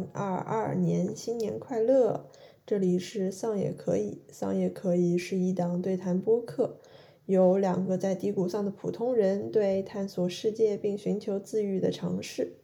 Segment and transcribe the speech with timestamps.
[0.00, 2.30] 零二二年新年快乐！
[2.64, 6.80] 这里是丧也可以，丧也可以是一档对谈播客，
[7.26, 12.60] 有两个在低谷上的普通人对探索世界并寻求自愈的尝试。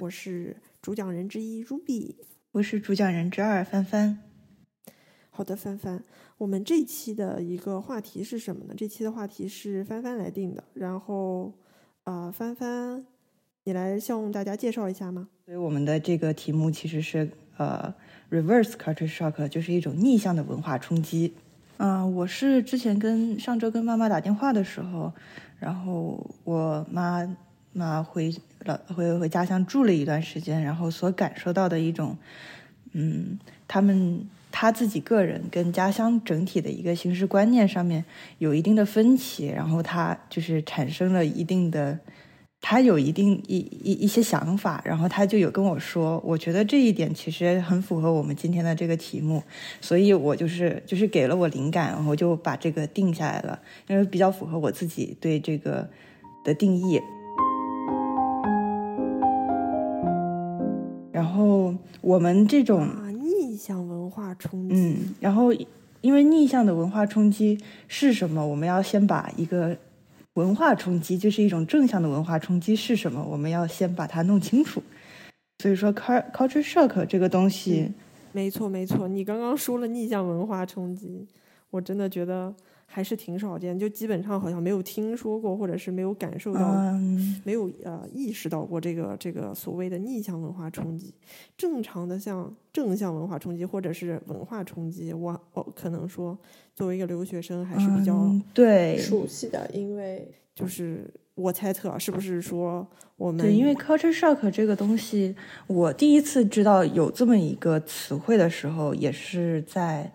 [0.00, 2.16] 我是主讲人之一 Ruby，
[2.52, 4.18] 我是主讲人之二帆帆。
[5.30, 6.04] 好的，帆帆，
[6.36, 8.74] 我们这期的一个话题是什么呢？
[8.76, 11.54] 这期的话题是帆帆来定的，然后
[12.04, 13.06] 啊，帆帆。
[13.64, 15.28] 你来向大家介绍一下吗？
[15.44, 17.94] 所以我们的这个题目其实是呃
[18.28, 21.32] ，reverse culture shock，就是一种逆向的文化冲击。
[21.76, 25.12] 嗯，我是之前跟上周跟妈妈打电话的时候，
[25.60, 27.24] 然后我妈
[27.72, 32.18] 妈回了回回家乡住了一段时间，然后所感受到的一种，
[32.94, 33.38] 嗯，
[33.68, 38.04] 他们他自己个人跟家乡整体的一个形式观念上面
[38.38, 41.96] 有一定的分歧，然后他就是产生了一定的。
[42.64, 49.42] 他有一定一一一些想法，然后他就有跟我说，我觉得这一点其实很符合我们今天的这个题目，
[49.80, 55.90] 所以我就是就是给了我灵感，然后就把这个定下来了，因为比较符合我自己对这个
[56.44, 57.00] 的定义。
[61.10, 65.52] 然后我们这种啊逆向文化冲击，嗯，然后
[66.00, 68.46] 因为逆向的文化冲击是什么？
[68.46, 69.76] 我们要先把一个。
[70.34, 73.22] 文化冲击就是一种正向的文化冲击是什么？
[73.24, 74.82] 我们要先把它弄清楚。
[75.58, 77.92] 所以说，culture shock 这个东西，
[78.32, 79.06] 没错没错。
[79.06, 81.26] 你刚刚说了逆向文化冲击，
[81.70, 82.54] 我真的觉得。
[82.94, 86.60] 还是挺少见，就基本上好像没有听说过，或者是没有感受到，
[87.42, 91.14] 没有呃意识到过这个这个所谓的逆向文化冲击。
[91.56, 96.38] 正常的像正向文化冲击或者是文化冲击，我我可能说
[96.74, 102.86] 作为一个留学生还是比较对熟悉的，因为就是我猜测是不是说
[103.16, 105.34] 我们对，因为 culture shock 这个东西，
[105.66, 110.12] 我第一次知道有这么一个词汇的时候，也是在。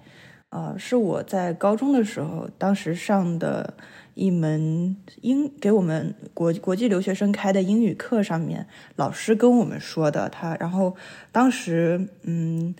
[0.49, 3.73] 呃，是我在高中的时候，当时上的
[4.13, 8.65] 一门英给我们国国际留学生开的英语课上面，
[8.95, 10.29] 老师跟我们说的。
[10.29, 10.95] 他然后
[11.33, 12.73] 当时，嗯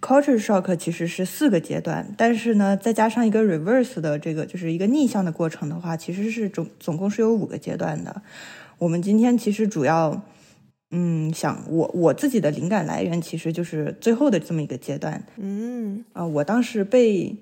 [0.00, 8.22] ，culture shock 其实是四个阶段，但是呢，再加上一个 reverse 的这个，就是一个逆向的过程的话，其实是总总共是有五个阶段的。
[8.78, 10.22] 我们今天其实主要。
[10.96, 15.20] 嗯，想我我自己的灵感来源其实就是最后的这么一个阶段。
[15.38, 17.34] 嗯啊，我当时被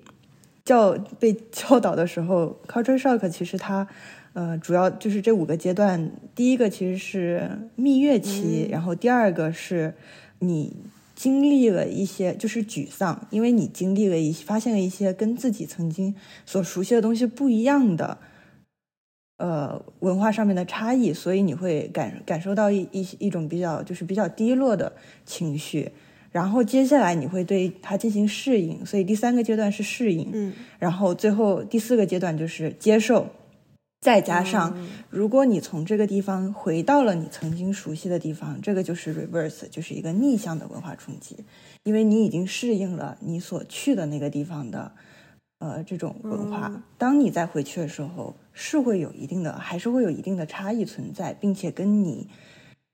[0.65, 3.87] 教被教导的时候，culture shock 其实它
[4.33, 6.11] 呃主要就是这五个阶段。
[6.33, 9.93] 第一个其实是蜜月期，然后第二个是
[10.39, 10.75] 你
[11.15, 18.17] 经历了一些就是沮丧，因为你经历了一发现了一些跟自己曾经所熟悉的东西不一样的。
[19.37, 24.93] 呃，文化上面的差异，所以你会感感受到一一一种比较就是比较低落的
[25.25, 25.91] 情绪，
[26.31, 33.27] 然后接下来你会对它进行适应，所以第三个阶段是适应，嗯，然后最后第四个阶段就是接受，
[34.01, 34.77] 再加上
[35.09, 41.37] 如果你从这个地方回到了你曾经熟悉的地方，这个就是 reverse，就是一个逆向的文化冲击，
[41.83, 44.91] 因为你已经适应了你所去的那个地方的。
[45.63, 52.27] 呃，这种文化，当你再回去的时候，是会有一定的，还是会有一定的差异存在，并且跟你，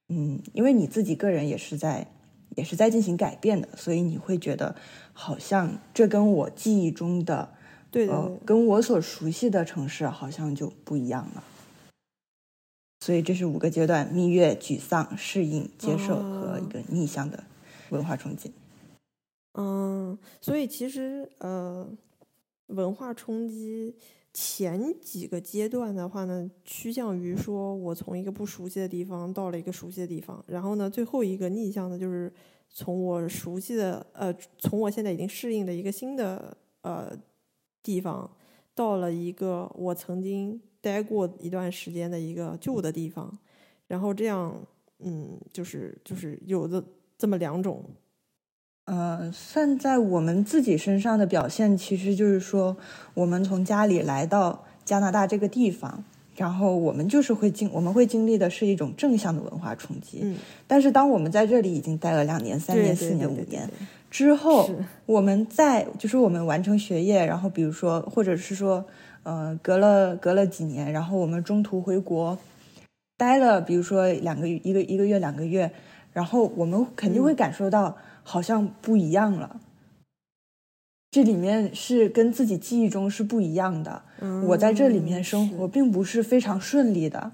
[0.09, 2.11] 嗯，因为你自己个人也是在，
[2.55, 4.75] 也是在进行改变的，所以你会觉得
[5.13, 7.55] 好像这跟我记忆中的，
[7.89, 8.07] 对，
[8.45, 11.43] 跟我所熟悉的城市好像就不一样了。
[12.99, 17.43] 所以这是五个阶段：蜜月、沮丧、适应、接受和一个逆向的
[17.89, 18.53] 文化冲击。
[19.53, 21.89] 嗯，所以其实呃。
[22.69, 23.95] 文化冲击
[24.33, 32.31] 前几个阶段的话呢，趋向于说我从一个不熟悉的地方到了一个熟悉的地方，然后呢，最后一个逆向的，就是
[32.69, 37.11] 从我熟悉的呃，从我现在已经适应的一个新的呃
[37.81, 38.29] 地方，
[38.75, 43.37] 到了一个我曾经待过一段时间的一个旧的地方，
[43.87, 44.55] 然后这样
[44.99, 46.83] 嗯，就是就是有的
[47.17, 47.83] 这么两种。
[48.89, 52.75] 呃，算在我们自己身上的表现，其实就是说，
[53.13, 56.03] 我们从家里来到加拿大这个地方，
[56.35, 60.21] 然后我们就是会经，我们会经历的是一种正向的文化冲击。
[60.23, 63.69] 嗯，但是当我们在这里已经待了两年、三年、四年、五年
[64.09, 64.67] 之后，
[65.05, 68.83] 我们在就是我们完成学业，然后比如说，或者是说，
[69.21, 72.35] 呃，隔了隔了几年，然后我们中途回国，
[73.17, 75.69] 待了，比如说两个一个一个月、两个月，
[76.11, 77.95] 然后我们肯定会感受到。
[78.29, 79.59] 好像不一样了，
[81.09, 84.03] 这里面是跟自己记忆中是不一样的。
[84.49, 87.31] 我在这里面生活并不是非常顺利的，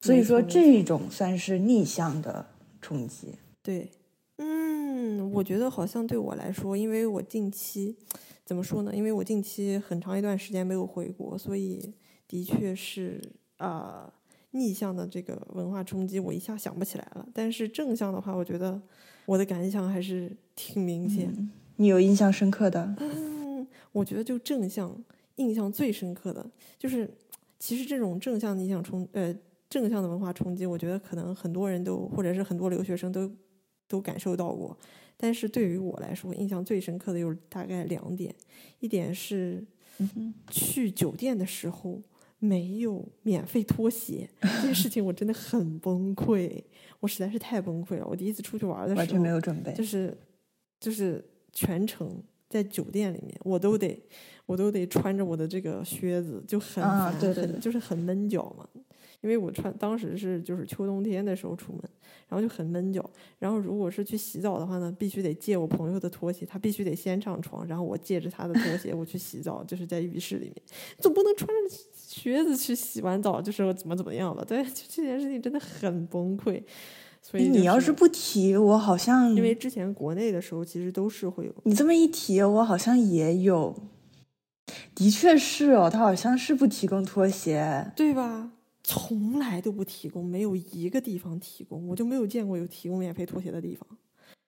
[0.00, 2.46] 所以说这种算是逆向的
[2.80, 3.34] 冲击。
[3.60, 3.90] 对
[4.36, 7.96] 嗯，我觉得好像对我来说，因为我近期
[8.44, 8.94] 怎么说呢？
[8.94, 11.92] 因为我近期很长一段时间没有回国，所以
[12.28, 13.20] 的确是
[13.56, 14.12] 啊、
[14.52, 17.26] 逆向的这个文化冲击，我一下想不起来了。
[17.34, 18.80] 但是正向的话，我觉得
[19.26, 21.50] 我的感想还是挺明显。
[21.76, 22.94] 你有印象深刻的？
[22.98, 24.94] 嗯，我觉得就正向
[25.36, 26.44] 印象最深刻的
[26.78, 27.08] 就是，
[27.58, 29.34] 其实这种正向的印象冲呃
[29.68, 33.30] 正向的文化冲击，我觉得可能很多人都或者是很多留学生都
[33.88, 34.76] 都感受到过。
[35.16, 38.34] 但是对于我来说，印象最深刻的有大概两点，
[38.80, 39.64] 一点是
[40.50, 42.00] 去酒店的时候
[42.40, 46.60] 没有免费拖鞋，这件事情我真的很崩溃，
[46.98, 48.04] 我实在是太崩溃了。
[48.04, 49.84] 我第一次出去玩的时候，完全没有准备就。
[49.84, 50.16] 是
[50.80, 51.22] 就是
[51.52, 54.02] 全程在酒店里面，我都得
[54.46, 58.66] 我都得穿着我的这个靴子，就很啊，对对对很就是很闷脚嘛。
[59.20, 61.82] 因为我穿当时是就是秋冬天的时候出门，
[62.28, 63.08] 然后就很闷脚。
[63.38, 70.54] 然后如果是去洗澡的话呢，必须得借我朋友的拖鞋，他必须得先上床，然后我借着他的拖鞋我去洗澡，就是在浴室里面，
[70.98, 74.44] 总不能穿着靴子去洗完澡，就是怎么怎么样吧？
[74.46, 76.62] 对， 就这件事情真的很崩溃。
[77.22, 83.76] 所以、你要是不提，我好像因为之前国内的时候，其实都是会有，你这么一提，我好像也有。
[84.94, 87.92] 的确是哦，他好像是不提供拖鞋。
[87.94, 88.52] 对吧？
[88.90, 93.86] 从来都不提供，没有一个地方提供，我就没有见过有提供免费拖鞋的地方。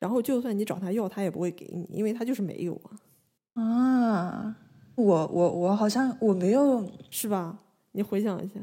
[0.01, 2.75] 然后就算你找他要，他也不会给你，因为他就是没有
[3.55, 4.57] 啊，啊，
[4.97, 7.61] 我我我好像我没有，是吧？
[7.93, 8.55] 你回想一下，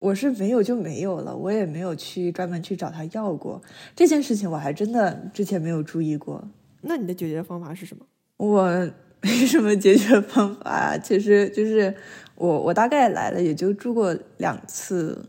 [0.00, 3.62] 我是没有就没有了，我也没有去专门去找他要过
[3.94, 6.42] 这件事情，我还真的之前没有注意过。
[6.80, 8.04] 那你的解决方法是什么？
[8.38, 8.90] 我
[9.22, 11.94] 没什么解决方法，其实就是
[12.36, 15.28] 我我大概来了也就住过两次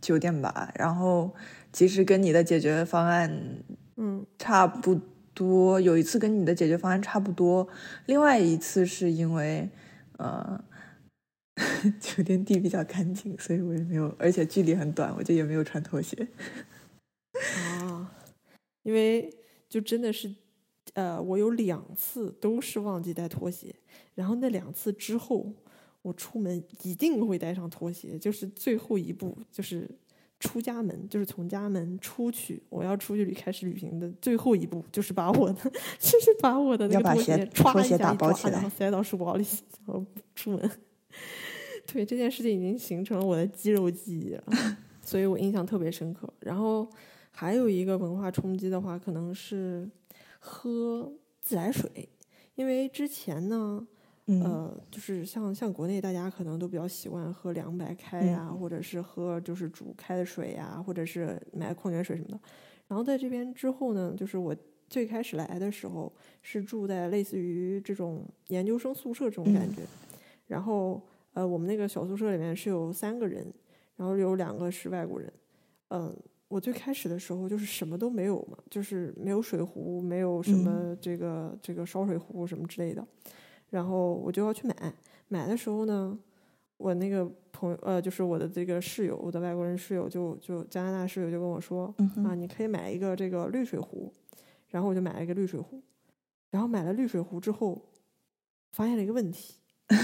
[0.00, 1.34] 酒店吧，然后
[1.72, 3.62] 其实跟你的解决方案
[3.96, 4.98] 嗯差不
[5.34, 7.68] 多，有一次跟你的解决方案差不多，
[8.06, 9.68] 另外一次是因为
[10.18, 10.62] 呃
[12.00, 16.26] 酒店地比较干净，所以我也没有，而且距离很短，我就也没有穿拖鞋。
[17.56, 18.12] 啊，
[18.82, 19.30] 因为
[19.68, 20.34] 就真的是，
[20.94, 23.74] 呃，我有两次都是忘记带拖鞋，
[24.14, 25.52] 然后那两次之后，
[26.02, 29.88] 我出门一定会带上拖鞋，就是最后一步，就是
[30.40, 39.46] 出家门，就是从家门出去，我要出去旅开始旅行的最后一步，就是把我的，就是把我的那个拖鞋拖鞋一下一抓，打包起来然后塞到书包里，
[39.86, 40.04] 然后
[40.34, 40.70] 出门。
[41.84, 44.44] 对这件事情已经形成了我的肌肉记忆了，
[45.02, 46.32] 所以我印象特别深刻。
[46.40, 46.88] 然后
[47.30, 49.88] 还有一个文化冲击的话，可能是
[50.38, 52.08] 喝自来水，
[52.54, 53.86] 因为之前呢，
[54.26, 54.42] 嗯。
[54.42, 58.58] 呃，就是像像国内大家可能都比较习惯喝凉白开呀、嗯。
[58.58, 62.40] 或者是喝就是煮开的水呀、或者是买矿泉水什么的。
[62.88, 64.54] 然后在这边之后呢，就是我
[64.88, 69.74] 最开始来的时候是住在类似于这种研究生宿舍这种感嗯。
[69.74, 69.82] 觉，
[70.46, 71.00] 然后
[71.32, 73.50] 呃，我们那个小宿舍里面是有三个人，
[73.96, 75.32] 然后有两个是外国人，
[75.88, 76.14] 嗯、
[76.48, 83.06] 我最开始的时候就是什么都没有嘛，就是没有水壶，没有什么这个、这个烧水壶什么之类的，
[83.72, 84.94] 然后我就要去买。
[85.28, 86.16] 买的时候呢，
[86.76, 91.92] 我那个朋友呃，就是我的这个室友，我的外国人室友就就加拿大室友就跟我说、
[92.24, 94.12] 啊，你可以买一个这个滤水壶，
[94.68, 95.82] 然后我就买了一个滤水壶，
[96.50, 97.80] 然后买了滤水壶之后，
[98.72, 99.54] 发现了一个问题，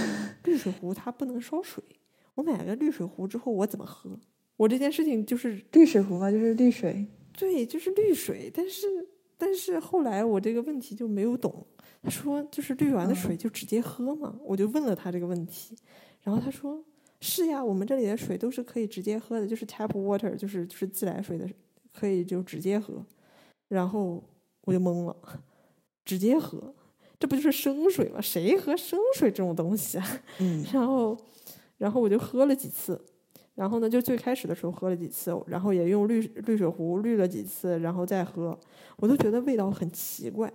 [0.44, 1.84] 滤水壶它不能烧水。
[2.34, 4.18] 我买了个滤水壶之后，我怎么喝？
[4.56, 7.06] 我这件事情就是滤水壶嘛，就是滤水。
[7.36, 8.86] 对，就是滤水，但是
[9.38, 11.66] 但是后来我这个问题就没有懂。
[12.02, 15.76] 他说就是滤完的水就直接喝嘛，我就问了他这个问题，
[16.22, 16.82] 然后他说
[17.20, 21.48] 是呀，我们这里的水都是可以直接喝的，就是 tap water，就是就是自来水的，
[21.92, 23.04] 可以就直接喝。
[23.68, 24.22] 然后
[24.62, 25.16] 我就懵了，
[26.04, 26.72] 直接喝，
[27.18, 28.20] 这不就是生水吗？
[28.20, 30.20] 谁喝生水这种东西啊？
[30.38, 31.18] 嗯然后，
[31.78, 33.04] 然后我就喝了几次，
[33.58, 38.56] 然后呢，就最开始的时候喝了几次，然后也用滤滤水壶滤了几次，然后再喝，
[38.98, 40.48] 我都觉得味道很奇怪。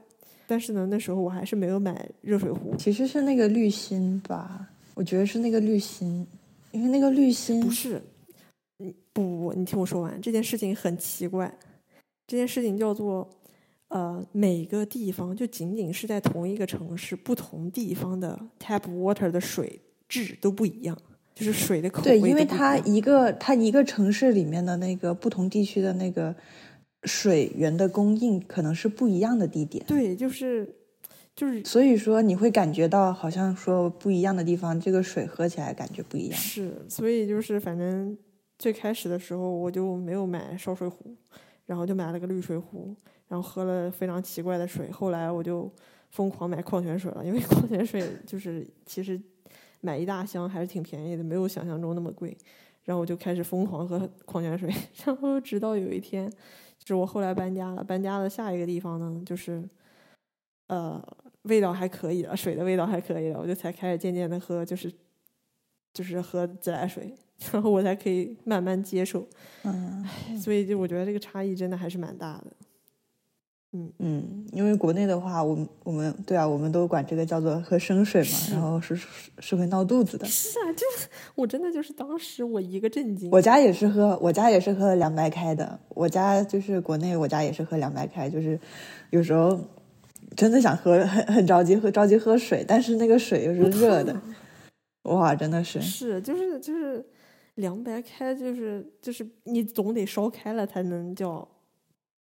[0.48, 6.26] 但是呢，那时候我还是没有买热水壶，其实是那个滤芯吧，我觉得是那个滤芯，
[6.72, 8.02] 因为那个滤芯不是，
[8.80, 11.54] 嗯，不不不，你听我说完，这件事情很奇怪，
[12.26, 13.30] 这件事情叫做，
[13.90, 20.98] 呃，每个地方就仅仅是在同一个城市，不同地方的 tap water 的水质都不一样，
[21.34, 26.36] 就是水的口味对，因为它一个它一个城市里面的那个不同地区的那个
[27.04, 30.76] 水源的供应可能是不一样的地点，对，就是
[31.36, 36.40] 就是所以说你会感觉到好像说不一样的地方，这个水喝起来感觉不一样。
[36.40, 38.16] 是，所以就是反正
[38.60, 41.16] 最开始的时候我就没有买烧水壶，
[41.66, 42.96] 然后就买了个滤水壶，
[43.28, 44.92] 然后喝了非常奇怪的水。
[44.92, 45.70] 后来我就
[46.12, 49.20] 疯狂买矿泉水了，因为矿泉水就是其实
[49.84, 52.36] 买一大箱还是挺便宜的，没有想象中那么贵。
[52.86, 54.70] 然后我就开始疯狂喝矿泉水，
[55.06, 56.30] 然后直到有一天，
[56.80, 59.64] 就是我后来搬家了，搬家的下一个地方呢，就是
[60.68, 61.02] 呃
[61.44, 64.92] 味道还可以了，水的味道还可以了，我就才开始渐渐的喝，就是
[65.94, 67.14] 就是喝自来水，
[67.52, 69.28] 然后我才可以慢慢接受。
[69.64, 70.06] 嗯
[70.38, 72.48] 所以就我觉得这个差异真的还是蛮大的。
[73.76, 79.08] 嗯嗯，因为国内的话，我们我们对啊，我们都管这个叫做喝生水嘛，然后是是
[79.40, 80.28] 是会闹肚子的。
[80.28, 83.32] 是啊，就是我真的就是当时我一个震惊。
[83.32, 85.80] 我家也是喝，我家也是喝凉白开的。
[85.90, 88.60] 我家就是国内，我家也是喝凉白开，就是
[89.10, 89.60] 有时候
[90.36, 94.16] 真的想喝，很很着急喝，着急喝水，但是那个水又是热的，
[95.10, 95.82] 哇，真的是。
[95.82, 97.04] 是，就是就是
[97.56, 101.48] 凉白开，就是就是你总得烧开了才能叫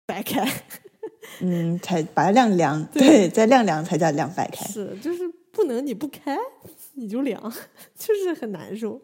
[0.05, 0.45] 白开。
[1.41, 4.65] 嗯，才把它晾凉，对，再晾凉才叫凉白开。
[4.65, 6.37] 是，就是不能你不开
[6.93, 7.41] 你就凉，
[7.95, 9.01] 就是很难受。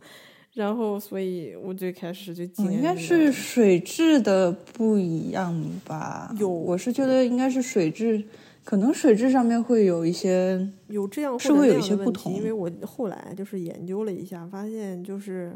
[0.53, 6.31] 然后，所以我最开始就应该是水质的不一样吧？
[6.37, 8.23] 有我是觉得应该是水质，
[8.63, 15.55] 可能水质上面会有一些，有这样或者那是会有一些不同因为我后来就是研究了一下，发现就是，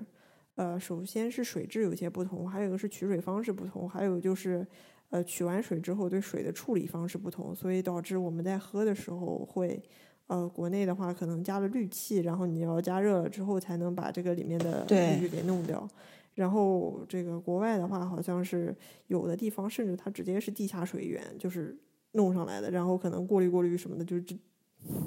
[0.56, 4.66] 呃，首先是水质有些不同，还有一个是取水方式不同，还有就是，
[5.10, 9.82] 呃，取完水之后对水的处理方式不同，所以导致我们在喝的时候会，
[10.28, 15.88] 呃，国内的话可能加了氯气，然后你要加热了之后才能把这个里面的对氯给弄掉。
[16.36, 18.76] 然后这个国外的话，好像是
[19.08, 21.76] 有的地方甚至它直接是地下水源，就是
[22.12, 24.36] 弄上来的，然后可能过滤过滤什么的，就就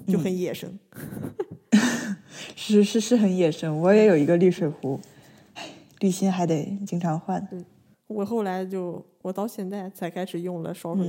[0.09, 0.79] 就很野生。
[2.57, 3.79] 是是是很野生。
[3.79, 4.99] 我也有一个滤水壶，
[6.01, 7.47] 滤芯还得经常换。
[8.11, 11.07] 我后来就，我到现在才开始用了烧水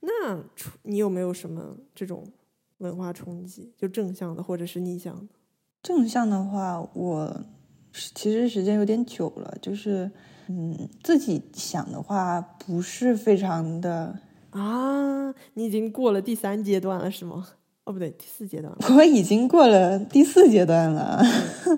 [0.00, 0.44] 那
[0.82, 2.32] 你有没有什么这种
[2.78, 5.34] 文化冲击，就正向的或者是逆向的？
[5.82, 7.44] 正向的话，我
[7.92, 10.08] 其实时间有点久了，就是
[10.46, 14.20] 嗯，自己想的话不是非常的，
[14.50, 17.48] 啊，你已经过了第三阶段了是吗？
[17.86, 18.78] 哦，不对，第四阶段了。
[18.94, 21.22] 我已经过了第四阶段了，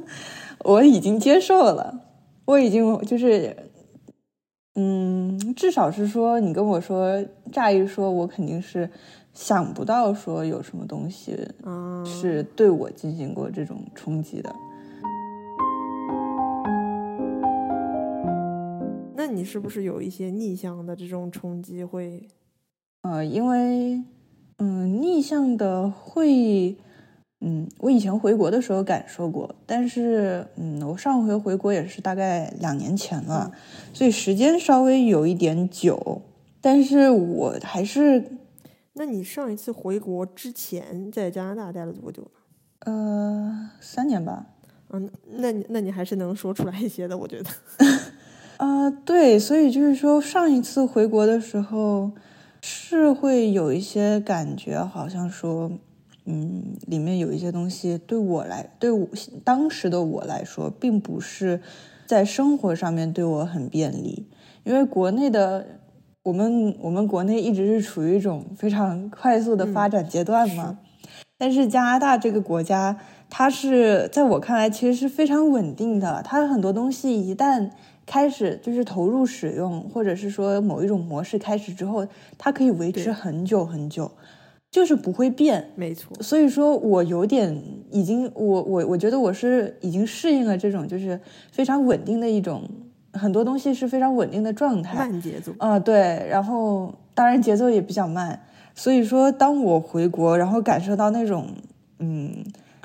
[0.64, 2.00] 我已经接受了，
[2.44, 3.56] 我已经就是。
[4.80, 8.88] 嗯，至少是说，你跟我说，乍一说，我肯定是
[9.34, 14.54] 想不到说有什么东西啊，是对我进行过这种冲击的。
[19.16, 22.28] 那你是不是有一些逆向的这种冲击会？
[23.02, 24.00] 呃，因为
[24.58, 26.76] 嗯，逆向的会，
[27.40, 33.50] 嗯，我以前回国的时候感受过，但是嗯，我上回回国也是大概两年前了，
[33.92, 36.22] 所以时间稍微有一点久，
[36.60, 38.24] 但是我还是
[38.94, 42.28] 那你上一次回国之前在加拿大待了多久呢？
[42.80, 44.46] 呃三年吧。
[44.90, 47.50] 嗯，那你那你还是能说出来一些的，我觉得。
[48.56, 52.10] 啊、 对，所以就是说，上一次回国的时候，
[52.62, 55.70] 是会有一些感觉，好像说，
[56.24, 59.08] 嗯，里面有一些东西对我来，对我
[59.44, 61.60] 当时的我来说，并不是
[62.06, 64.26] 在生活上面对我很便利，
[64.64, 65.64] 因为国内的
[66.22, 70.78] 我们，我们国内一直是处于一种非常快速的发展阶段嘛，
[71.38, 72.98] 但是加拿大这个国家，
[73.30, 77.70] 它是在我看来其实是非常稳定的，它很多东西一旦
[78.08, 82.06] 开始就是投入使用，或者是说某一种模式开始之后，
[82.38, 84.10] 它可以维持很久很久，
[84.70, 85.70] 就是不会变。
[85.76, 91.20] 没错，所以说我有点已经，我我我觉得我是已经适应了这种就是
[91.52, 92.62] 非常稳定的一种，
[93.12, 94.96] 很多东西是非常稳定的状态。
[94.96, 95.52] 慢节奏。
[95.58, 98.40] 啊、对，然后当然节奏也比较慢，
[98.74, 101.48] 所以说当我回国，然后感受到那种
[101.98, 102.32] 嗯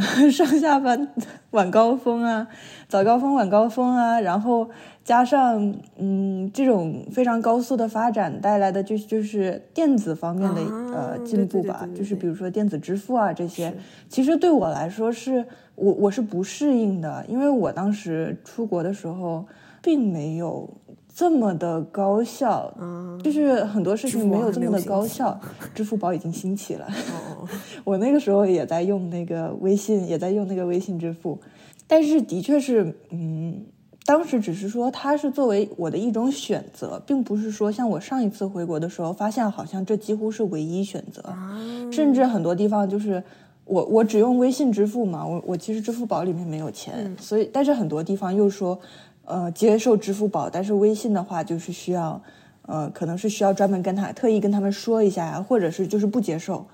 [0.32, 1.08] 上下班
[1.52, 2.48] 晚高峰啊、
[2.88, 4.70] 早高峰、晚高峰啊，然后
[5.04, 13.74] 加上嗯这种非常高速的发展带来的就就是电子方面的、啊呃进步吧，对对对对就是比如说电子支付啊这些，
[14.10, 15.46] 其实对我来说是
[15.76, 19.46] 我我是不适应的，因为我当时出国的时候
[19.82, 20.70] 并没有
[21.16, 25.40] 这么的高效，啊，就是很多事情没有这么的高效。
[25.76, 27.48] 支付宝已经兴起了，哦，
[27.86, 31.40] 我那个时候也在用那个微信，也在用那个微信支付，
[31.88, 33.64] 但是的确是，嗯，
[34.06, 41.22] 当时只是说它是作为我的一种选择，并不是说像我上一次回国的时候，发现好像这几乎是唯一选择。
[41.30, 41.60] 啊，
[41.92, 43.24] 甚至很多地方就是
[43.66, 47.16] 我我只用微信支付嘛，我我其实支付宝里面没有钱，嗯。
[47.20, 48.80] 所以但是很多地方又说
[49.26, 52.22] 呃接受支付宝，但是微信的话就是需要，
[52.66, 56.66] 呃，可能是需要专门跟他特意跟他们说一下呀，或者是就是不接受。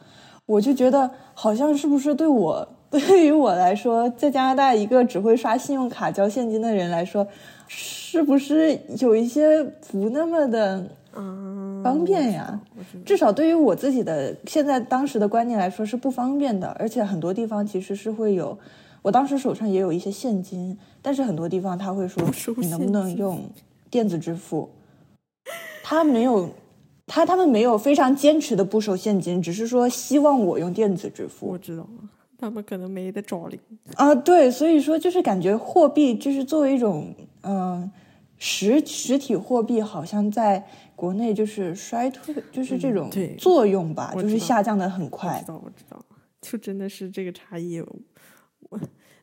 [0.45, 7.27] 我就觉得好像是不是对我对于我来说，在加拿大一个只会刷信用卡交现金的人来说，
[7.67, 10.83] 是不是有一些不那么的
[11.15, 12.59] 嗯，方便呀？
[13.05, 18.57] 至少对于我自己的现在当时的观念来说是不方便的，而且很多地方其实是会有，
[19.01, 22.23] 我当时手上也有一些现金，但是很多地方他会说
[22.57, 23.49] 你能不能用
[23.89, 24.69] 电子支付，
[25.83, 26.49] 他没有，
[27.07, 33.59] 他他们没有非常坚持的不收现金，只是说希望我用电子支付我知道了，他们可能没得找零。
[33.95, 37.13] 啊，对，所以说就是感觉货币就是作为一种
[37.43, 37.89] 嗯、
[38.37, 40.63] 实实体货币，好像在
[40.95, 45.47] 国内就是衰退，就是这种作用吧，就是下降的很我快知。
[45.47, 45.97] 道，我知道，
[46.41, 47.95] 就真的是这个差异，我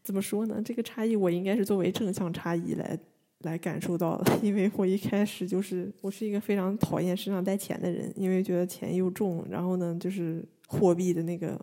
[0.06, 0.62] 怎么说呢？
[0.64, 2.96] 这个差异我应该是作为正向差异来
[3.40, 11.60] 来感受到的， 因为我一开始就是我是一个非常讨厌身上带钱的人，因为觉得钱又重，然后呢，就是货币的那个。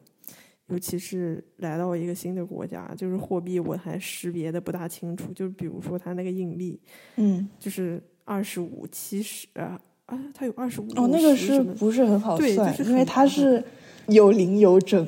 [0.68, 6.80] 尤其是来到一个新的国家，就是货币我还识别的不大清楚，就比如说它那个硬币，
[7.18, 12.76] 嗯，就是二十五、七十啊，啊，它有二十五、哦，那个是不是很好对算？
[12.76, 13.62] 就是因为它是
[14.08, 15.06] 有零有整。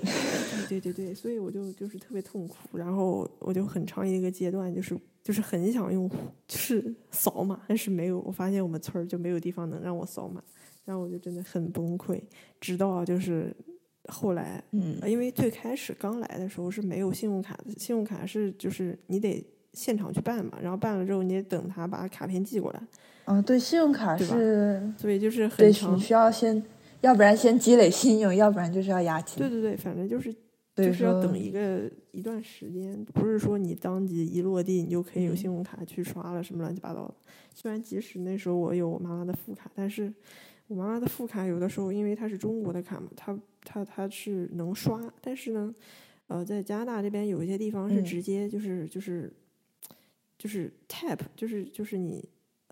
[0.67, 6.09] 对对对，所以我就就是特别痛苦，然后我就很长一个阶段就是就是很想用
[6.47, 10.41] 就是扫码，但是没有，我发现我们村儿就没有地方能让我扫码，
[10.85, 12.21] 然后我就真的很崩溃，
[12.59, 13.55] 直到就是
[14.07, 19.43] 后来，嗯呃因为最开始刚来的时候是没有信用卡的，信用卡是就是你得
[19.73, 22.81] 现场去办嘛，然后办了之后你得等他把卡片寄过来，
[23.25, 26.63] 哦，对，信用卡是，所以就是，很长你，需要先，
[27.01, 29.39] 要不然先积累信用，要不然就是要押金。
[29.39, 30.33] 对对对，反正就是
[30.83, 35.37] 就是要等一个一段时间，不是说你当即一落地你就可以有嗯。
[35.37, 37.13] 信用卡去刷了什么乱七八糟的。
[37.53, 40.13] 虽然即使那时候我有我妈妈的副卡，但是
[40.67, 45.73] 我妈妈的副卡有的时候因为它是中国的卡嘛，它它它是能刷，但是呢，
[46.27, 48.03] 呃，在加拿大这边有一些地方是嗯。
[48.03, 49.31] 直接就是、就是
[50.37, 52.27] 就是 tap，就是就是你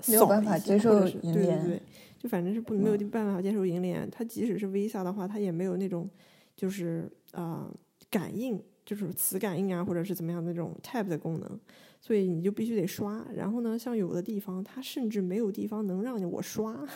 [0.08, 1.82] 没有办法接受银联对对对，
[2.20, 3.10] 就反正是不没有嗯。
[3.10, 6.10] 办法接受银联，它即使是 Visa 的话，它也没有那种
[6.58, 7.76] 就是啊、呃
[8.14, 11.60] 感应，就是磁感应啊，或者是怎么样的那种 tap 的功能，
[12.00, 13.26] 所以你就必须得刷。
[13.34, 16.88] 然后呢，像有的地方它甚至没有地方能让我刷，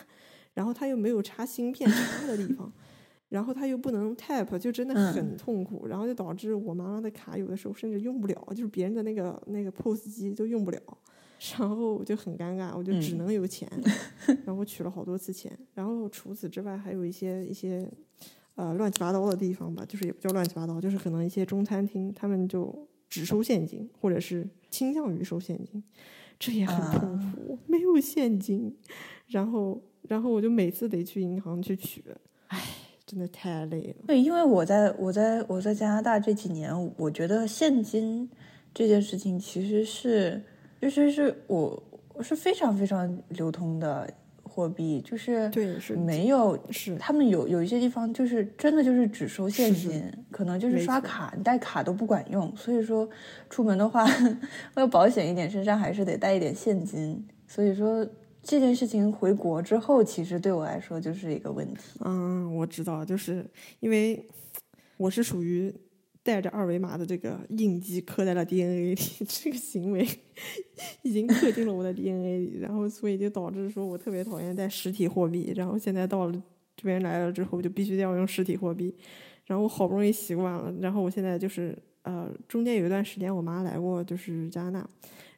[0.54, 2.72] 然后它又没有插芯片插的地方。
[3.30, 10.80] 然后它又不能 tap，就真的嗯很痛苦，然后就导致我妈妈的卡有的时候甚至用不了，就是别人的那个那个 POS 机都用不了，
[11.58, 13.68] 然后我就很尴尬，我就只嗯能有钱，
[14.46, 17.86] 然后我取了好多次钱，然后除此之外还有一些一些
[18.58, 25.80] 呃乱七八糟的地方吧，就是也不叫乱七八糟，就是可能一些中餐厅他们就只收现金，或者是倾向于收现金，
[26.40, 28.76] 这也很痛啊苦，没有现金，
[29.28, 32.04] 然后然后我就每次得去银行去取，
[32.48, 32.60] 唉，
[33.06, 34.04] 真的太累了。
[34.08, 38.28] 对，因为我在我在我在加拿大这几年，我觉得现金
[38.74, 40.42] 这件事情其实是，
[40.80, 41.80] 就是是我
[42.12, 44.12] 我是非常非常流通的
[44.58, 52.52] 货币，就是对，是没有是他们有有一些地方就是真的就是只收现金，可能就是刷卡，你带卡都不管用。
[52.56, 53.08] 所以说
[53.48, 54.04] 出门的话，
[54.74, 57.24] 为了保险一点，身上还是得带一点现金。
[57.46, 58.04] 所以说
[58.42, 62.00] 这件事情回国之后，其实对我来说就是一个问题。
[62.00, 63.46] 嗯，我知道，就是
[63.78, 64.20] 因为
[64.96, 65.72] 我是属于
[66.28, 70.06] 带着二维码的这个印记刻在了 DNA 里， 这个行为
[71.00, 76.42] 已经刻进了我的 DNA 里，然后所以就导致说我特别讨厌带实体货币，然后现在到了
[76.76, 78.94] 这边来了之后，就必须要用实体货币，
[79.46, 84.90] 然后我好不容易习惯了，然后我现在就是呃，中间有一段时间我妈来过，就是加拿大。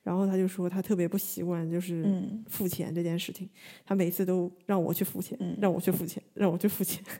[0.03, 3.48] 然后她就说她特别不习惯，就是嗯付钱这件事情，
[3.87, 7.00] 她每次都让我去付钱，嗯让我去付钱，让我去付钱。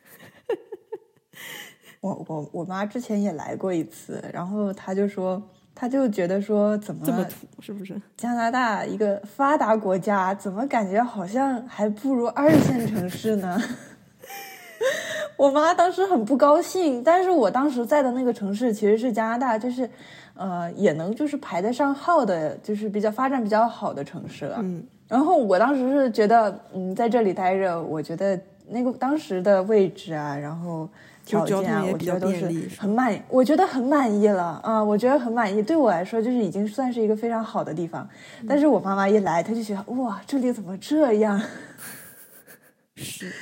[2.01, 5.43] 我我我妈之前也来过一次，然后她就说，
[5.75, 8.01] 她就觉得说，怎么这么土是不是？
[8.17, 13.61] 加拿大一个发达国家，怎么感觉好像还不如二线城市呢？
[15.37, 19.89] 我妈当时很不高兴，但是我当时在的那个城市其实是加拿大，就是，
[20.35, 24.57] 呃，也能就是排得上号的，就是比较发展比较好的城市了。
[24.61, 30.87] 嗯，然后我当时是觉得，嗯，在这里待着，我觉得那个当时的位置啊，然后
[31.31, 35.63] 条件啊，通也比较我觉得都是便利很满，我觉得很满意了啊、我觉得很满意。
[35.63, 38.09] 对我来说，就是已经算是一个非常好的地方。
[38.49, 41.41] 但是我妈妈一来，她就觉得哇，这里怎么这样？
[42.97, 43.33] 是，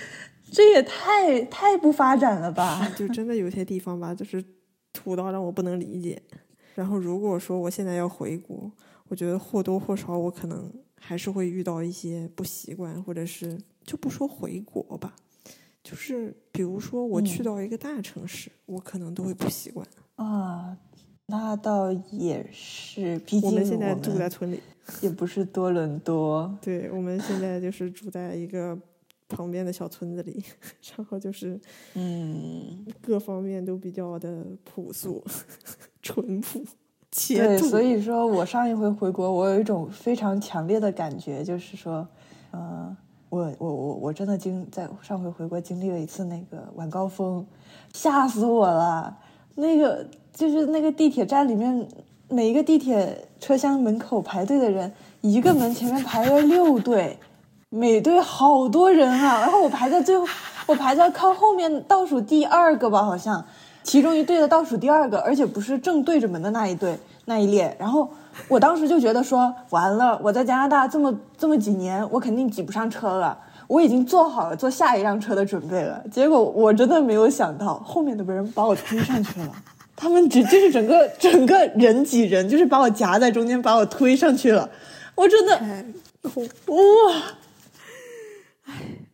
[0.52, 2.88] 这也太太不发展了吧？
[2.96, 4.44] 就真的有些地方吧，就是
[4.92, 6.20] 土到让我不能理解。
[6.74, 8.70] 然后如果说我现在要回国，
[9.08, 15.14] 我觉得或多或少我可能还是会遇到一些不习惯，或者是就不说回国吧，
[15.88, 19.86] 就是比如说我去嗯到一个大城市，我可能都会不习惯。
[20.16, 20.76] 啊，
[21.26, 24.60] 那倒也是，毕竟我们现在住在村里，
[25.00, 26.54] 也不是多伦多。
[26.60, 28.78] 对，我们现在就是住在一个
[29.28, 30.44] 旁边的小村子里，
[30.94, 31.58] 然后就是
[31.94, 35.24] 嗯，各方面都比较的朴素、
[36.02, 36.62] 淳朴、
[37.10, 42.06] 切对，所以说我上一回回国，我有一种非常强烈的感觉，就是说，
[42.50, 42.94] 呃，
[43.30, 47.44] 我我我我真的经在上回回国经历了一次那个晚高峰，
[47.92, 49.16] 吓死我了。
[49.54, 51.86] 那个就是那个地铁站里面，
[52.28, 57.18] 每一个地铁车厢门口排队的人，一个门前面排了六队，
[57.68, 59.40] 每队好多人啊。
[59.40, 60.26] 然后我排在最后，
[60.66, 63.44] 我排在靠后面倒数第二个吧，好像。
[63.84, 67.74] 其中一队的倒数第二个，而且不是正对着门的那一队那一列。
[67.78, 68.10] 然后
[68.46, 73.36] 我当时就觉得说，完了，我在加拿大这么这么几年，我肯定挤不上车了。
[73.66, 76.02] 我已经做好了坐下一辆车的准备了。
[76.10, 79.52] 结果我真的没有想到，后面的人把我推上去了。
[79.94, 84.70] 他们只就是整个整个人挤人，就是把我夹在中间，把我推上去了。
[85.16, 85.60] 我真的
[86.66, 87.22] 哇，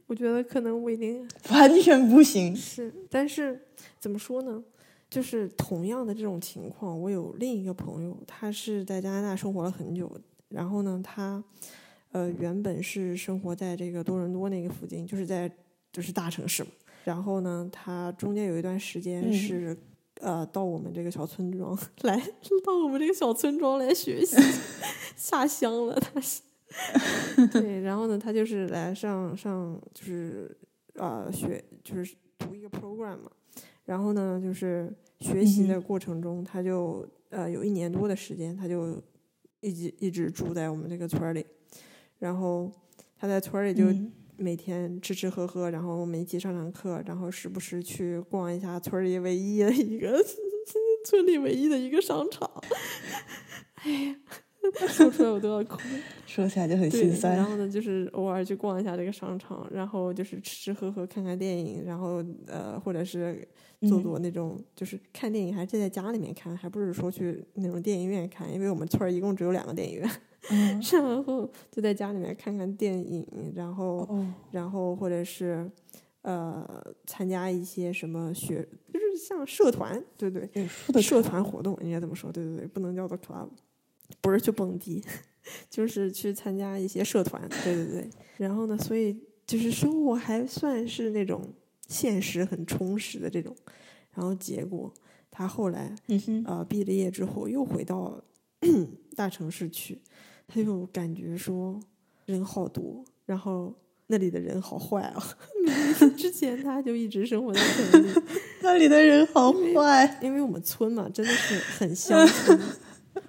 [0.06, 2.54] 我觉得可能我已经完全不行。
[2.54, 3.62] 是，但是
[3.98, 4.62] 怎么说呢？
[5.14, 10.11] 就是同样的这种情况，我有另一个朋友，他是在加拿大生活了很久，
[10.48, 11.42] 然后呢，他
[12.11, 15.48] 呃原本是生活在这个多伦多那个附近，就是在
[15.92, 16.70] 就是大城市嘛。
[17.05, 19.77] 然后呢，他中间有一段时间嗯是、
[20.20, 22.20] 呃到我们这个小村庄 来，
[22.64, 24.37] 到我们这个小村庄来学习，
[25.16, 26.42] 下乡了，他是。
[27.53, 30.57] 对，然后呢，他就是来上上就是
[30.94, 33.31] 呃学就是读一个 program 嘛，
[33.85, 39.03] 然后呢就是学习的过程中，他就呃有一年多的时间，他就
[39.61, 41.44] 一直一直住在我们这个村儿里，
[42.18, 42.70] 然后
[43.18, 44.12] 他在村儿里就嗯。
[44.37, 50.20] 每天吃吃喝喝，然后我们一起上上课，然后时不时去逛一下村儿里唯一的一个
[51.07, 52.51] 村里唯一的一个商场，
[53.85, 54.16] 哎呀，
[54.88, 55.79] 说出来我都要哭。
[56.27, 57.44] 说起来就很，心酸然。
[57.44, 63.46] 后呢，就是偶尔去逛一下这个商场，然后就是吃吃喝喝，看看电影，然后呃，或者是
[63.83, 70.11] 做嗯做那种，就是看电影还是在家里面看，还不是说去那种电影院看，因为我们村儿一共只有两个电影院，
[70.50, 75.70] 嗯 然后就在家里面看看电影，然后哦，然后或者是
[76.22, 76.66] 呃
[77.07, 80.48] 参加一些什么学，就是像社团，对对，
[81.00, 83.48] 社团活动应该这么说，对对对，不能叫做 club，
[84.20, 85.02] 不是去蹦迪，
[85.70, 88.10] 就是去参加一些社团，对对对。
[88.38, 91.52] 然后呢，所以就是生活还算是那种
[91.86, 93.54] 现实很充实的这种。
[94.14, 94.92] 然后结果
[95.30, 98.22] 他后来嗯，呃毕了业之后又回到
[99.16, 100.00] 大城市去，
[100.46, 101.78] 他就感觉说
[102.26, 103.74] 人好多，然后
[104.06, 105.22] 那里的人好坏啊。
[106.16, 108.08] 之前他就一直生活在城里，
[108.62, 110.18] 那里的人好坏。
[110.22, 112.58] 因为我们村嘛，真的是很乡村。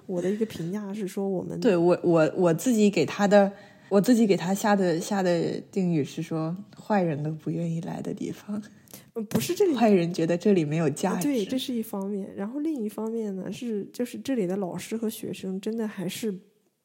[0.06, 3.50] 我的一个评价是说，我们对我我我自己给他的，
[3.88, 8.62] 我自己给他下的下的定语是说，坏人都不愿意来的地方，
[9.14, 11.28] 呃不是这里坏人觉得这里没有价值。
[11.28, 12.32] 对，这是一方面。
[12.36, 16.32] 然后另一方面呢，是就是这里的老师和学生真的还是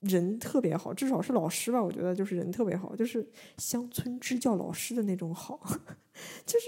[0.02, 3.26] 人特别好，至少是老师吧，我觉得就是人特别好，就是
[3.58, 5.60] 乡村支教老师的那种好。
[6.46, 6.66] 就是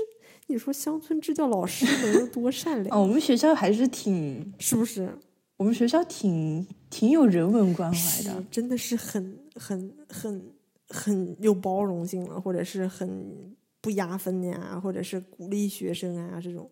[0.48, 5.10] 你说乡村支教老师能有多善良，哦，我们学校还是挺，是不是？
[5.56, 10.42] 我们学校挺挺有人文关怀的。，真的是很很很
[10.90, 16.70] 很有包容性了，或者是很不压分呀，或者是鼓励学生啊这种。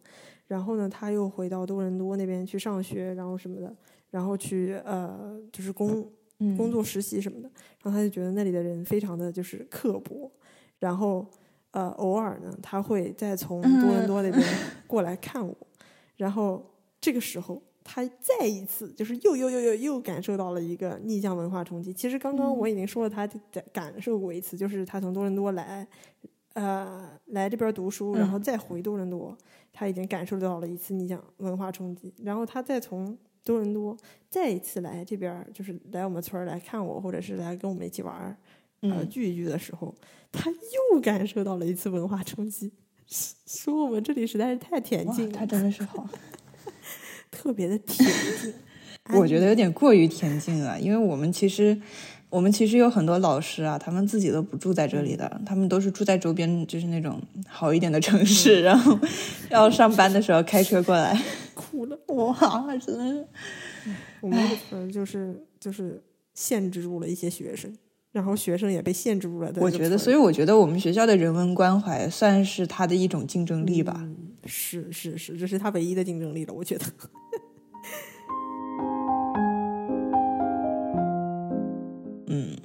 [0.48, 3.74] 然后呢，他又回到多伦多那边去上学，然后什么的，
[4.10, 6.06] 然后去呃就是工
[6.40, 7.50] 嗯工作实习什么的。
[7.84, 10.30] 然后他就觉得那里的人非常的就是刻薄，
[10.80, 11.26] 然后
[11.70, 14.44] 呃偶尔呢他会再从多伦多那边
[14.88, 15.56] 过来看我，
[16.18, 16.66] 然后
[17.00, 17.62] 这个时候。
[17.84, 21.92] 他再一次就是又又又又又感受到了一个逆向文化冲击。
[21.94, 25.88] 其实刚刚我已经说了，他感感受过一次，就是他从多伦多来，
[26.54, 29.36] 呃，来这边读书，然后再回多伦多，
[29.74, 32.14] 他已经感受到了一次逆向文化冲击。
[32.24, 33.98] 然后他再从多伦多
[34.30, 38.38] 再一次来这边，就是来我们村儿来看我，或者是来跟我们一起玩儿，
[38.82, 39.96] 呃，嗯聚一聚的时候，
[40.32, 42.72] 他又感受到了一次文化冲击，
[43.48, 46.08] 说我们这里实在是太恬静了，他真的是好。
[47.32, 47.98] 特别的恬
[48.42, 48.54] 静。
[49.20, 51.76] 我觉得有点过于恬静了，因为我们其实，
[52.30, 58.98] 我们其实有很多老师啊，他们自己都不住在这里的，他们都是住在周边，就是那种好一点的城市，然后
[59.50, 61.20] 要上班的时候开车过来。
[61.56, 61.98] 哭了。
[62.08, 63.28] 哇，真的
[63.84, 63.92] 是，
[64.22, 66.02] 我们那个村就是就是
[66.34, 67.76] 限制住了一些学生，
[68.12, 69.52] 然后学生也被限制住了。
[69.58, 73.96] 我觉得，所以我觉得我们学校的人文关怀算是他的一种竞争力吧。
[73.98, 76.86] 嗯、是是是，这是他唯一的竞争力了，我觉得。
[82.28, 82.56] 嗯，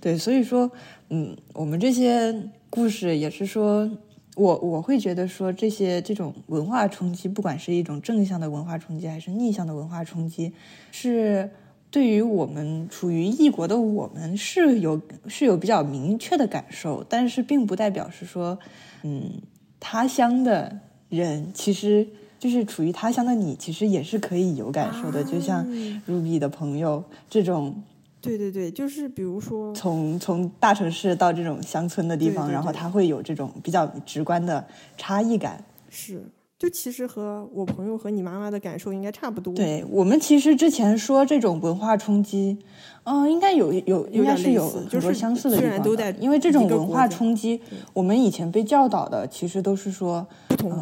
[0.00, 0.70] 对，所以说，
[1.10, 3.90] 嗯，我们这些故事也是说，
[4.36, 10.54] 我我会觉得说，这些这种文化冲击，不管是一种正向的文化冲击，还是逆向的文化冲击，
[10.90, 11.50] 是
[11.90, 18.58] 对于我们处于异国的我们是有是有比较明确的感受，但是并不代表是说，
[19.02, 19.42] 嗯，
[19.78, 20.80] 他乡的
[21.12, 22.06] 人其实
[22.38, 25.64] 就是处于他乡的你，其实也是可以有感受的，就像
[26.08, 27.82] Ruby 的朋友这种。
[28.20, 34.64] 对对对，就是比如说，从从大城市到这种乡村的地方，对对对然后他会有这种比较直观的
[34.96, 35.64] 差异感。
[35.90, 36.22] 是，
[36.62, 42.56] 就其实和我朋友和你妈妈的感受应该差不多。，对我们其实之前说这种文化冲击，
[43.02, 47.60] 嗯、应该有有应该是有很似就是多相似的地方的虽然都在因为这种文化冲击，
[47.92, 50.24] 我们以前被教导的其实都是说，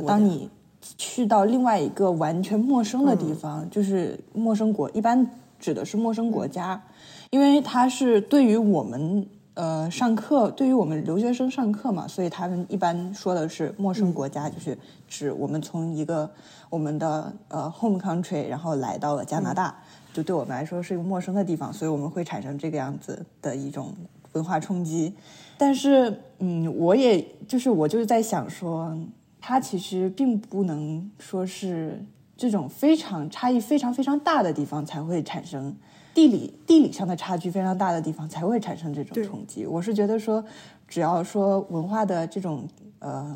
[0.06, 0.50] 当你
[0.98, 6.82] 去到另外一个完全陌生的嗯地方，就是陌生国，一般指的是陌生国家，
[7.30, 9.26] 因为它是对于我们
[9.60, 16.30] 呃上课，对于我们留学生上课嘛，所以他们一般说的是陌生国家，就是指我们从一个
[16.70, 19.76] 我们的呃 home country，然后来到了加拿大，
[20.14, 23.94] 就对我们来说是一个陌生的地方，所以我们会产生这个样子的一种
[24.32, 25.12] 文化冲击。
[25.58, 28.96] 但是，嗯，我也就是我就是在想说，
[29.42, 32.02] 它其实并不能说是
[32.34, 35.76] 这种非常差异非常非常大的地方才会产生
[36.20, 39.64] 地理地理上的差距非常大的地方才会产生这种冲击。
[39.64, 40.44] 我是觉得说，
[40.86, 43.34] 只要说文化的这种呃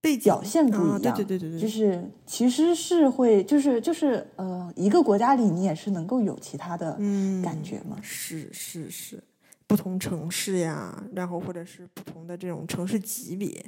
[0.00, 7.96] 背景表现不一啊样，对对对对对，就是其实是会就是就是呃一个国家里你也是能够有其他的嗯感觉嘛。
[8.00, 9.20] 是是是，
[9.66, 13.64] 不同城市呀，然后或者是不同的这种城市级别，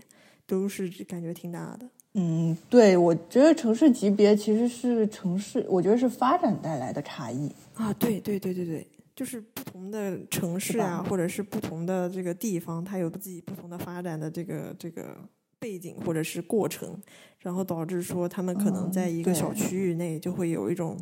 [0.46, 1.88] 都是感觉挺大的。
[2.16, 7.50] 嗯，对，我觉得城市级别其实是城市，我觉得是发展带来的差异。
[7.74, 15.16] 啊，对对对对对，就是不同的城市啊，或者是不同的这个地方，它有自己不同的发展的这个这个
[15.58, 16.96] 背景或者是过程，
[17.40, 20.96] 然后导致说他们可能嗯在一个小区域内就会有一种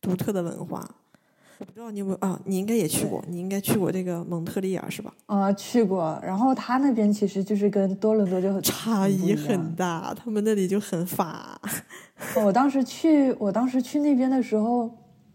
[0.00, 0.96] 独特的文化。
[1.58, 2.40] 我不知道你有没有啊？
[2.44, 5.14] 你应该也去过，你应该去过这个蒙特利尔是吧？
[5.26, 11.60] 啊、去过，然后他那边其实就是跟多伦多就很差异很大，他们那里就很法。
[12.44, 14.90] 我当时去，我当时去那边的时候，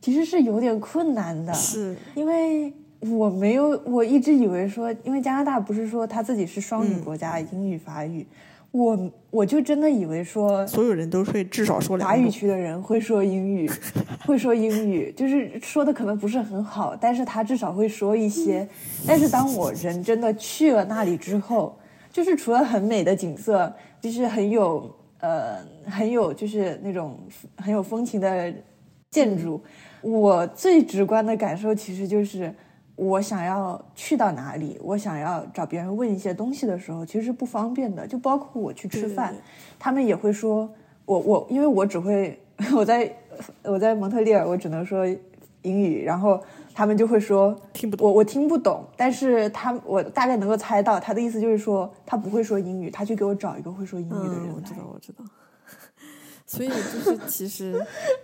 [0.08, 8.26] 其实是有点困难的，是，因为我没有，我一直以为说，因为加拿大不是说他自己是双语嗯国家，英语法语，
[8.72, 12.10] 我我就真的以为说所有人都会至少说两。
[12.10, 13.70] 法语区的人会说英语，
[14.26, 18.66] 会说英语，就是说的可能不是很好，但是他至少会说一些。
[19.06, 21.78] 但是当我人真的去了那里之后，
[22.14, 24.90] 就是除了很美的景色，就是很有
[25.20, 27.20] 呃很有就是那种
[27.58, 28.54] 很有风情的
[29.10, 29.62] 建筑，
[30.02, 32.54] 我最直观的感受其实就是。
[33.00, 38.08] 我想要去到哪里，我想要找别人问一些东西的时候，其实是不方便的。
[38.08, 39.38] 就包括我去吃对对饭，对
[39.78, 40.68] 他们也会说，
[41.06, 42.42] 我我因为我只会
[42.76, 43.16] 我在
[43.62, 45.06] 我在蒙特利尔，我只能说
[45.62, 46.42] 英语，然后
[46.74, 54.74] 他们就会说听不懂我我听不懂，但是他我大概能够猜到他的意思就是说他不会说英语，他去给我找一个会说英语的人嗯，我知。
[54.74, 55.24] 道，我知道。
[56.48, 57.74] 所以就是其实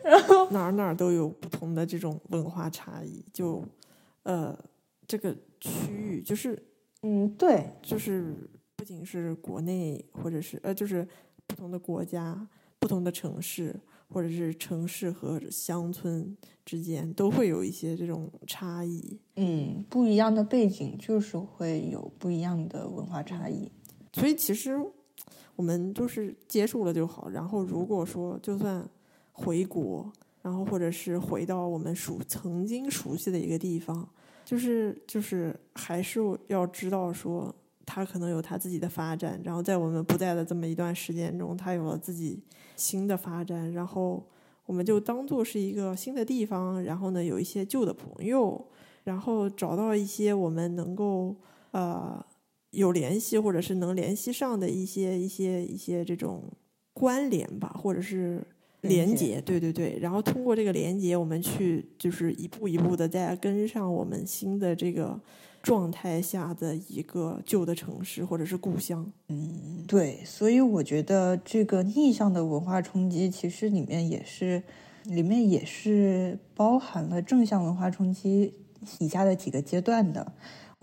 [0.50, 3.64] 哪儿哪儿都有不同的这种文化差异，就
[4.24, 4.58] 呃
[5.06, 6.58] 这个区域就是
[7.02, 11.06] 嗯，对，就是不仅是国内或者是呃就是
[11.46, 12.48] 不同的国家、
[12.80, 19.20] 不同的城市，或者是城市和乡村之间都会有一些这种差异。
[19.36, 23.70] 嗯，不一样的背景就是会有不一样的文化差异。
[24.14, 24.80] 所以其实
[25.56, 27.30] 我们就是接受了就好。
[27.30, 28.88] 然后如果说就算
[29.32, 30.12] 回国，
[30.42, 34.08] 然后或者是回到我们熟曾经熟悉的一个地方，
[34.44, 37.54] 就是就是还是要知道说，
[37.86, 42.44] 他可能有他自己的发展，然后在我们不在的这么一段时间中，他有了自己
[42.76, 44.22] 新的发展，然后
[44.66, 48.66] 我们就当做是一个新的地方，然后呢有一些旧的朋友，
[49.04, 51.36] 然后找到一些我们能够
[51.72, 52.24] 呃
[52.74, 56.44] 有联系或者是能联系上的一些一些一些这种
[56.94, 58.42] 关联吧，或者是
[58.82, 59.98] 连接，对对对。
[60.02, 65.20] 然后通过这个连接，我们去就是一步一步的再跟上我们新的这个
[65.62, 69.10] 状态下的一个旧的城市或者是故乡。
[69.30, 74.64] 嗯，对，所以我觉得这个逆向的文化冲击，其实里面也是，
[75.06, 78.54] 里面也是包含了正向文化冲击
[79.00, 80.34] 以下的几个阶段的。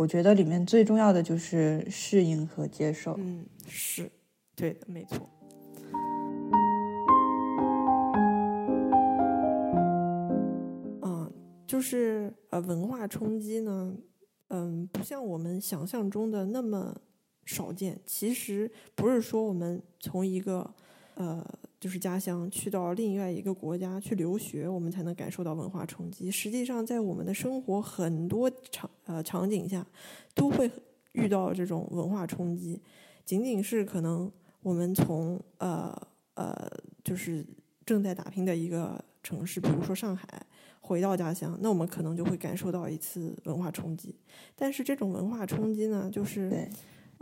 [0.00, 3.14] 我觉得里面最重要的就是适应和接受。
[3.18, 4.10] 嗯，是
[4.56, 5.28] 对的，没错。
[11.02, 11.30] 嗯，
[11.66, 13.94] 就是呃，文化冲击呢，
[14.48, 16.98] 嗯，不像我们想象中的那么
[17.44, 18.00] 少见。
[18.06, 20.72] 其实不是说我们从一个
[21.16, 21.46] 呃。
[21.80, 26.30] 就是家乡去到另外一个国家去留学，我们才能感受到文化冲击。
[26.30, 29.86] 实际上，在我们的生活很多场呃场景下，
[30.34, 30.70] 都会
[31.12, 32.78] 遇到这种文化冲击。
[33.24, 35.90] 仅仅是可能我们从呃
[36.34, 36.70] 呃
[37.02, 37.42] 就是
[37.86, 40.28] 正在打拼的一个城市，比如说上海，
[40.82, 44.14] 回到家乡，那我们可能就会感受到一次文化冲击。
[44.54, 46.68] 但是这种文化冲击呢，就是。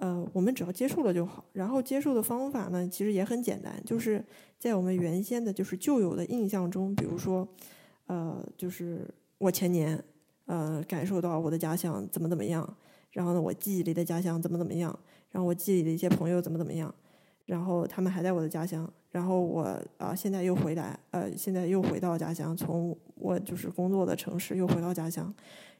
[0.00, 1.44] 呃，我们只要接受了就好。
[1.52, 4.24] 然后接受的方法呢，其实也很简单，就是
[4.56, 7.46] 在我们原先的，就是旧有的印象中，比如说，
[8.06, 10.00] 呃，就是我前年，
[10.46, 12.76] 呃，感受到我的家乡怎么怎么样，
[13.10, 14.96] 然后呢，我记忆里的家乡怎么怎么样，
[15.30, 16.94] 然后我记忆里的一些朋友怎么怎么样，
[17.46, 19.62] 然后他们还在我的家乡，然后我
[19.96, 25.34] 啊，现在又回来，呃，现在又回到家乡，从我就是工作的城市又回到家乡。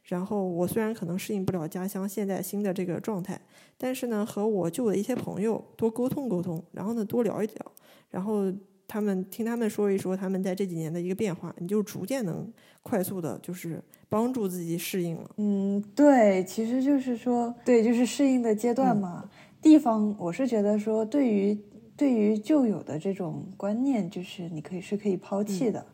[0.05, 3.41] 然后我虽然可能适应不了家乡现在新的这个状态，
[3.77, 7.73] 但是呢，和我旧的一些朋友多沟通沟通，然后呢多聊一聊，
[8.11, 8.53] 然后
[8.87, 12.51] 他们听他们说一说他们在这几年的一个变化，你就逐渐能
[12.83, 15.31] 快速的，就是帮助自己适应了。
[15.37, 19.29] 嗯，对，其实就是说，对，就是适应的阶段嘛。
[19.61, 21.59] 地方，我是觉得说，对于
[21.97, 25.85] 对于旧有的这种观念，就是你可以是可以抛弃的。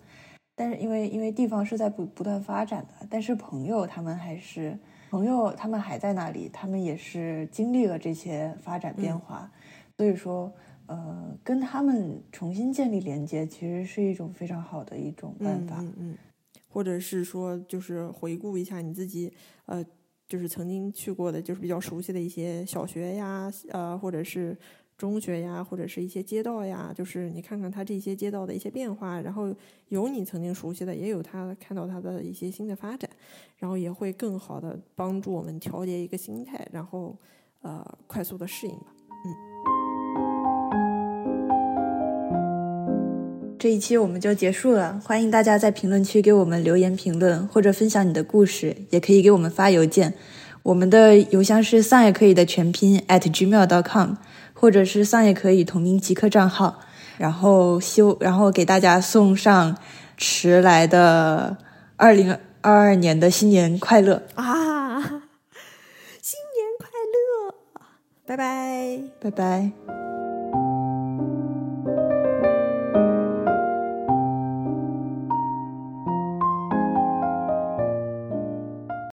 [0.56, 4.78] 但是因为因为地方是在不不断发展的，但是朋友他们还是
[5.10, 9.50] 朋友，他们还在那里，他们也是经历了这些发展变化，
[9.96, 10.52] 所以说
[10.86, 15.76] 呃，跟他们重新建立连接，其实是一种非常好的一种办法。
[15.80, 16.18] 嗯嗯，
[16.68, 19.32] 或者是说就是回顾一下你自己
[19.66, 19.84] 呃，
[20.28, 24.56] 就是曾经去过的，就是比较熟悉的一些小学呀，呃，或者是。
[24.96, 29.52] 中学呀，或者是一些街道呀，就是你看看它这些街道的一些变化，然后
[29.88, 33.10] 有你曾经熟悉的，也有他看到它的一些新的发展，
[33.58, 37.16] 然后也会更好的帮助我们调节一个心态，然后
[37.62, 38.86] 呃快速的适应吧。
[39.26, 39.28] 嗯，
[43.58, 50.14] 这一期我们就结束了，欢迎大家在评论区给我们留言评论，或者分享你的故事，也可以给我们发邮件，
[50.62, 54.14] 我们的邮箱是丧也可以的全拼 at gmail.com。
[54.64, 56.80] 或者是桑也可以同名极客账号，
[57.18, 59.76] 然后修，然后给大家送上
[60.16, 61.58] 迟来的
[61.98, 65.02] 二零二二年的新年快乐啊！
[66.22, 67.54] 新年快乐，
[68.24, 70.03] 拜拜，拜拜。